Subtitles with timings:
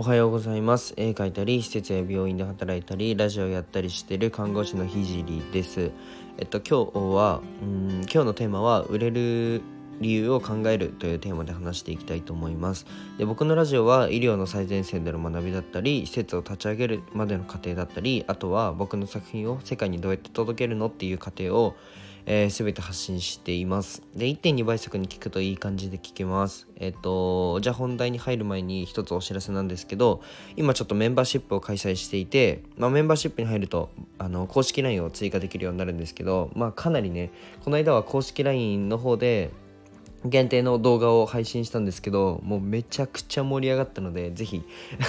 [0.00, 0.94] おはようございます。
[0.96, 5.90] 絵描いたり施設や病院で働いたりラジオやったりしてる看護師のひじりです。
[6.38, 9.60] えっと今日はうん今日のテーマは売れる
[10.00, 12.86] 理由を考えるというテーマで話していきたいと思います。
[13.18, 21.76] で僕のラジオは医療の最前線での学びだったり施設を立ち上げるまでの過程だったりあとは僕の作品を世界にどうやって届けるのっていう過程を
[22.26, 24.02] えー、全て発信しています。
[24.14, 26.66] で、1.2倍速に聞くといい感じで聞けます。
[26.76, 30.22] えっ、ー、と、じゃあ本題に入る前に一つお知らせなんですけど、
[30.56, 37.30] 今ちょっとメンバーシップを開催していて、まあ、メンバーシップに入ると、あの、公式 LINE を追加できるようになるんですけど、まあ、かなりね、
[37.64, 39.50] この間は公式 LINE の方で、
[40.24, 44.62] 限定の動画を配信したんですけどもうめちゃくちゃ盛り上がったのでぜひ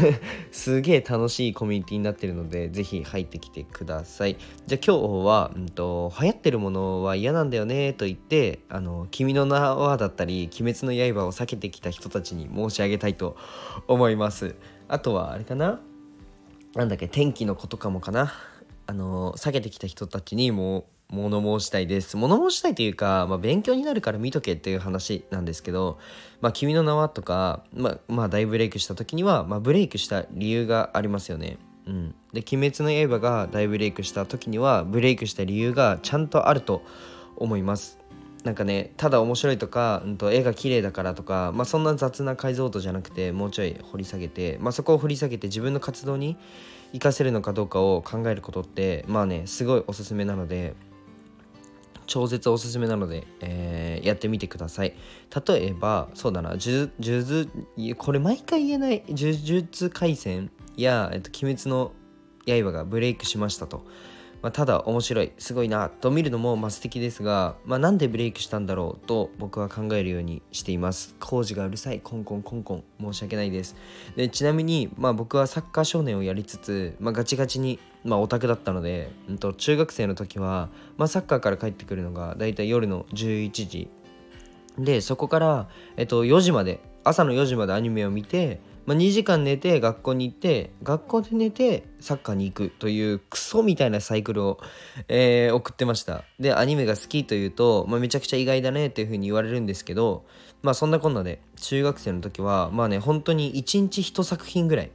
[0.52, 4.36] すげえ楽しいコミュニティになってるのでぜひ入ってきてください。
[4.66, 13.36] じゃあ今日は、うんと、流行ってるものは嫌なんだよねと言って「あの君の名は」だったり「鬼滅の刃」を避けてきた人たちに申し上げたいと
[13.86, 14.56] 思います。
[14.88, 15.80] あとはあれかな？
[16.74, 17.08] なんだっけ？
[17.08, 18.32] 天気のことかもかな？
[18.86, 22.16] あの避けてきた人たちにもう物申したいです。
[22.18, 25.98] 物申したいというか、まあ、勉強になるから見とけっていう話なんですけど、
[26.42, 31.56] まあ、君の名はとか、まあ、まあ、大ブレイクした時には、まあ、ブレイクした理由がありますよね。
[31.86, 32.14] うん。
[32.34, 36.82] で、鬼滅の刃が大ブレイクした時には、ブレイクした理由がちゃんとあると
[37.36, 37.98] 思います。
[38.44, 46.36] なんかね、ただ面白いとか、うん、と絵が綺麗だからとか、まあ、そんな雑な解像度じゃなくて、もうちょい掘り下げて、まあ、そこを掘り下げて自分の活動に
[46.92, 50.74] 活かせるのかどうかを考えることって、まあね、すごいおすすめなので、
[52.08, 54.94] 超絶おすすめなので、えー、やってみてください。
[55.46, 57.48] 例えば、そうだな、呪術、
[57.96, 61.92] これ毎回言えない、呪術廻戦や、えっと、鬼滅の
[62.46, 63.84] 刃がブレイクしましたと。
[64.40, 73.74] まあ、ただ面白いすごいなと見るのもまあ素敵ですが、まあ、なんでブレイクしたんだろうと僕は考えるようにしています工事がうるさいコンコンコンコン申し訳ないです
[74.14, 83.88] でちなみに、まあ、僕はサッカー少年をやりつつ、まあ、ガチガチに、まあ、オタクだったので、うん、と中学生の時は、まあ、サッカーから帰ってくるのがだいたい夜の11時。
[84.78, 94.60] でそこから、えっと、4時まで朝の4時までアニメを見てまあ、2時間寝て学校に行って学校で寝てサッカーに行くというクソみたいなサイクルを、
[95.08, 96.24] えー、送ってました。
[96.40, 100.24] でアニメが好きというと、まあ、めちゃくちゃ意外だねっていう風に言われるんですけど
[100.62, 104.90] まあそんなこんなで中学生の時はまあね本当に1日1作品ぐらい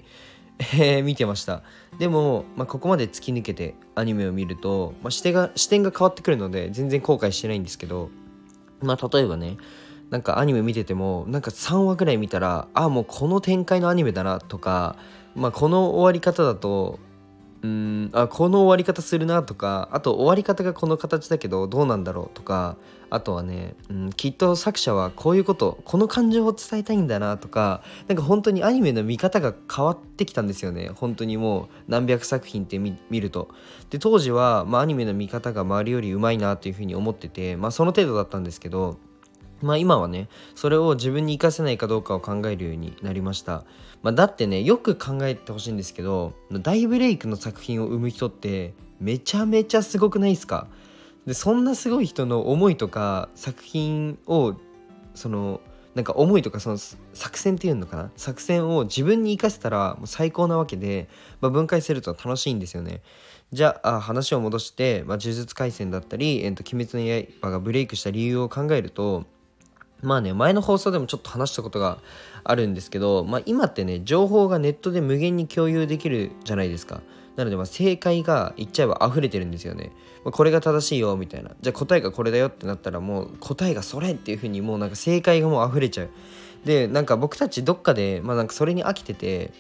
[0.60, 1.64] えー、見てました。
[2.00, 8.10] でも、まあ、ここまで突き抜けてアニメを見ると、まあ、視点が視点が変わってくるので全然後悔してないんですけど
[8.82, 9.58] まあ例えばね
[10.10, 14.96] なんかアニメ見ててもなんか3話ぐらい見たらあもうこの展開のアニメだなとか、
[15.36, 17.00] まあ、この終わり方だと
[17.64, 22.76] うんあこの終わり方するなとかあと終わり方がこの形だけどどうなんだろうとか
[23.10, 30.90] あとはね、うん、きっと作者はこういうことこの感情を伝えたいんだなとかなんか本当にアニメの見方が変わってきたんですよね。
[30.96, 33.50] 本当にもう何百作品って見ると。
[33.92, 38.98] で当時は、まあ、アニメの見方が周りよりうまいなというふうに思っててまあその程度だったんですけど
[39.64, 43.64] まあ今はね、それを自分に活かせないかどうかを考えるようになりました。
[44.02, 50.68] まあ、だってね、よく考えてほしいんですけど、大ブレイクの作品を生む人ってめちゃめちゃすごくないですか？
[51.26, 54.56] で、そんなすごい人の思いとか作品を、
[55.16, 55.62] その、
[55.96, 58.12] なんか思いとかその作戦っていうのかな？
[58.18, 61.08] 作戦を自分に生かせたらもう最高なわけで、
[61.40, 63.02] まあ、分解すると楽しいんですよね。
[63.54, 69.26] じゃあ話を戻して、まあ、呪術廻戦だったり、えー、と鬼滅の刃がブレイクした理由を考えると
[70.04, 72.00] まあね、前の放送でもちょっと話したことが
[72.44, 77.02] あるんですけど、まあ、今ってね、情報がネットで無限に共有できるじゃないですか。
[77.36, 79.92] なので、ま、正解が言っちゃえば溢れてるんですよね。
[80.24, 81.52] まあ、これが正しいよ、みたいな。
[81.62, 86.10] じゃあ答えがこれだよってなったら、もう答えがそれっていう風に、もうなんか正解がもう溢れちゃう。
[86.66, 89.52] で、なんか僕たちどっかで、まあなんかそれに飽きてて、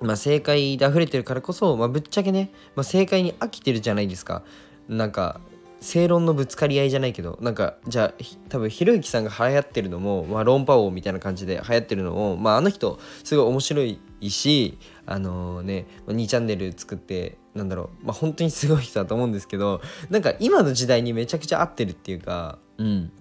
[0.00, 4.42] まあ正解で溢れてるからこそ、まあぶっちゃけね、まあ正解に飽きてるじゃないですか。
[4.88, 5.40] なんか
[5.80, 19.80] 正論のぶつかり合いじゃないけどなんかじゃあ多分ひろゆきさんが流行ってるのも、まあ、論破王みたいな感じで流行ってるのを、まあ、あの人すごい面白いしあのー、ね2チャンネル作ってなんだろう、まあ、本当にすごい人だと思うんですけど
[20.10, 23.12] なんか今の時代にめちゃくちゃ合ってるっていうかうん。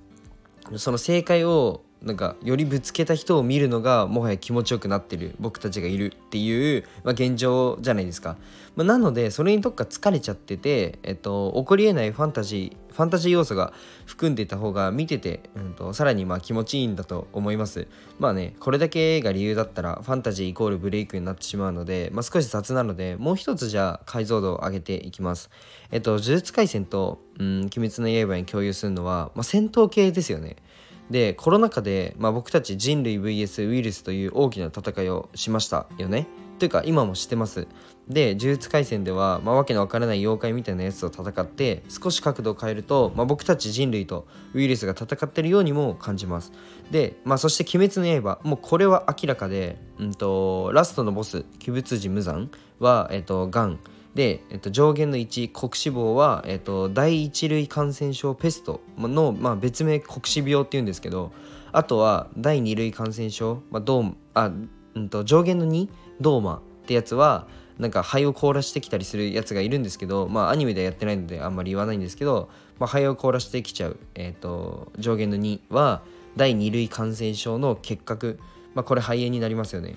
[0.75, 8.38] その正解をなんかよりぶつけた人を見るのがもはや気持ちよくなってる僕たちがいるっていう、まあ、現状じゃないですか、
[8.75, 13.73] まあ、なのでそれにどっか疲れちゃってて、えっと、起こりえないファンタジーファンタジー要素が
[14.07, 17.88] 含んでいた方が見てて、うんと、さらにまあ気持ちいいんだと思います。
[18.17, 25.51] まあねこれだけが理由だったらファンタジーイコールブレイクになってしまうので、まあ、少し雑なのでもう一つじゃあ解像度を上げていきます。
[25.91, 30.55] えっと呪術廻戦と、うん、鬼滅の刃に共有するのは、まあ、戦闘系ですよね。
[31.09, 36.27] でコロナ禍で、まあ、僕たち人類 VS ウイルスという大きな戦いをしましたよね。
[36.59, 37.68] というか今もしてます。
[38.07, 46.51] で呪術廻戦では、まあ、わけのわからない妖怪みたいなやつと戦って少し角度を変えると、まあ、僕たち人類とウイルスが戦ってるようにも感じます。
[46.89, 52.50] で、まあ、そして「鬼滅の刃」もうこれは明らかで、うんと、ラストのボス鬼物寺無惨
[52.80, 53.80] は、えっと、ガン。
[54.18, 61.31] で、えっと、上限の1黒死亡は、えっと、第一類感染症ペストの、まあ、別名黒死病っていうんですけど
[61.72, 64.52] あとは第2類感染症、まあ、ドーあ、
[64.96, 65.88] うんと、上限の2
[66.19, 67.48] ドーマってやつは
[67.78, 72.50] なんか肺を凍らしてきたりするやつがいるんですけどまあアニメではやってないのであんまり言わないんですけど、
[72.80, 76.02] まあ、肺を凍らしてきちゃう、えーと、上限の2は
[76.36, 78.40] 第2類感染症の結核、
[78.74, 79.96] まあ、これ肺炎になりますよね。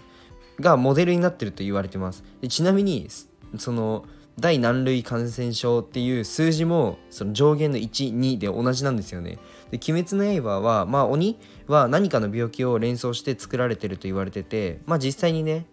[0.60, 2.22] がモデルになってると言われてます。
[2.42, 3.08] でちなみに
[3.58, 4.04] その
[4.38, 9.38] 第何類感染症っていう数字もその上限の12で同じなんですよね。
[9.70, 11.36] で「鬼滅の刃は」まあ鬼
[11.66, 15.66] は何かの病気を連想して作られてると言われててまあ実際にね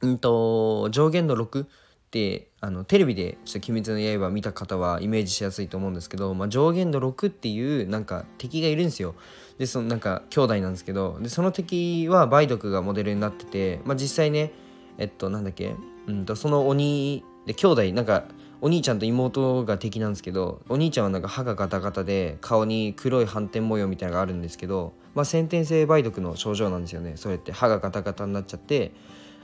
[0.00, 1.66] うんと上限の6っ
[2.10, 9.14] てあのテレビで「鬼滅の刃」見た方はイメージしやすいと思うんですけど、まあ、上限の6っていうなんか敵がいるんですよ。
[9.58, 14.52] でそのなんか兄弟なんですけどでその敵は梅毒がモデルになってて、まあ、実際ね
[14.98, 15.74] えっとなんだっけ、
[16.06, 18.24] うんとその鬼で兄弟なんか
[18.60, 27.12] お兄ちゃんと妹が敵なんですけどお兄ちゃんはなんか歯がガタガタで顔に黒い斑点模様みたいなのがあるんですけど、まあ、先天性梅毒の症状なんですよね。
[27.16, 28.92] そうやって歯がガタガタになっちゃって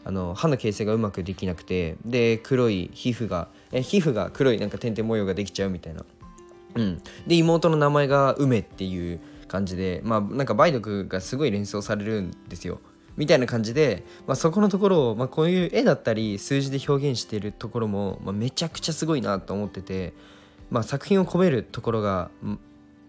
[0.04, 6.04] あの歯の形成がうまくできなくてで黒い皮膚がえ皮膚が黒いなんか点々模様ができちゃうみたいな、
[6.75, 12.81] うん、で妹の名前が梅っていう感じでまあなんか梅毒がすごい連想されるんですよ。
[13.17, 20.14] みたいな感じで、まあ、そこのところを、まあ、こういう絵だったり数字で表現しているところも、まあ、めちゃくちゃすごいなと思ってて、
[20.70, 22.31] まあ、作品を込めるところが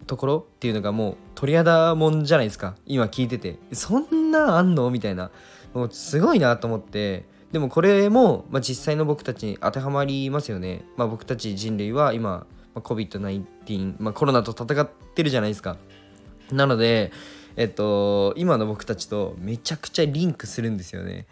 [0.06, 3.58] ところっていうのがもう鳥肌もんじゃないですか今聞いてて。
[3.72, 5.30] そんなあんのみたいな。
[5.74, 12.46] もうすごいなと思ってでもこれも、まあ、実際の僕たちに当てはまりますよね、まあ、僕たち人類は今、ま
[12.76, 15.76] あ、COVID-19、まあ、コロナと戦ってるじゃないですか。
[16.50, 17.12] なので
[17.56, 21.26] えっと今の僕たちとめちゃくちゃリンクするんですよね。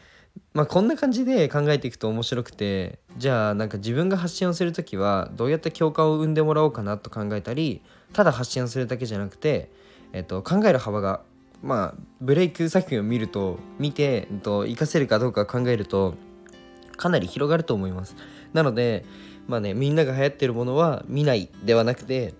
[0.54, 7.82] まあこんな感じで考えていくと面白くてじゃあなんか自分が発信をする時はどうやって共感を生んでもらおうかなと考えたり
[8.12, 9.70] ただ発信をするだけじゃなくて、
[10.12, 11.22] えっと、考える幅が
[11.62, 16.14] まあブレイク作品を見ると見て、えっと、活かせるかどうか考えると
[16.96, 18.16] かなり広がると思います。
[18.52, 19.04] なので
[19.46, 22.34] まあねみんなが流行ってるものは見ないではなくて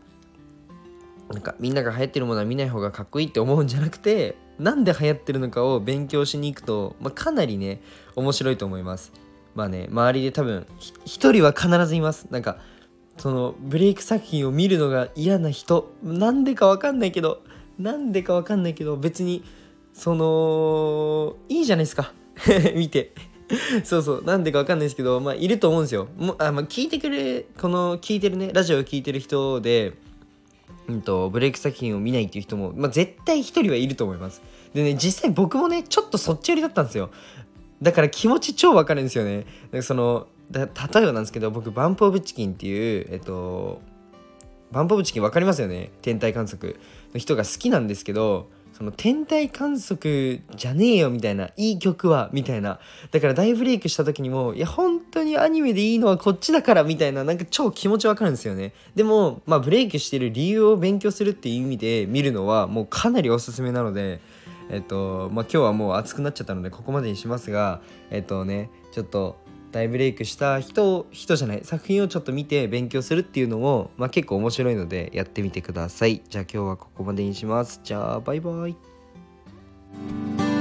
[1.31, 7.81] なんかみんなが流行ってるものは見ない方がかっこいいって思うんじゃなくてなんで流行ってるのかを勉強しに行くと、まあ、かなりね
[8.17, 9.13] 面白いと思います。
[9.55, 10.67] まあね周りで多分
[11.05, 12.27] 一人は必ずいます。
[12.31, 12.59] なんか
[13.19, 17.43] そのブレイク作品を見るのが嫌な人なんでかわかんないけど
[17.79, 19.45] なんでかわかんないけど別に
[19.93, 22.13] そのいいじゃないですか。
[22.75, 23.13] 見て。
[23.85, 26.09] そうそうなんでかわかんないですけどまあいると思うんですよ。
[26.17, 29.93] もあ、まあ、聞いてくれこの聞いてるねラジオを聞いてる人で
[30.93, 34.43] うんと、ブレイク作品を見ないっていう人も、まあ、絶対一人はいると思います。
[34.75, 37.11] でね、実際僕もね、ちょっとそっち寄りだったんですよ。
[37.81, 39.45] だから気持ち超わかるんですよね。
[39.83, 43.81] その例えばなんですけど、僕、バンプオブチキンっていう、えっと、
[44.71, 45.91] バンプオブチキン分かりますよね？
[46.03, 46.79] 天体観測
[47.15, 52.81] の人が好きなんですけど、その天体観測じゃねえよみたいないい曲はみたいな。
[53.11, 58.73] だから大ブレイクした時にもいや本当にアニメでいいのはこっちだからみたいななんか超気持ちわかるんですよね。
[58.95, 64.21] でもまあブレイクしてる理由を勉強するっていう意味で見るのはもうかなりおすすめなので
[64.71, 69.37] えっとまあ今日はもう熱くなっちゃったのでここまでにしますがえっとねちょっと
[69.73, 76.23] 大ブレイクした人人じゃない作品をちょっと見て勉強するっていうのも、まあ、結構面白いのでやってみてください。
[76.29, 77.81] じゃあ今日はここまでにします。
[77.83, 80.52] じゃあバイバイ。